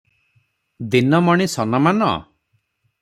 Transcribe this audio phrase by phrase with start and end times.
[0.95, 2.11] ଦିନମଣି ସନମାନ?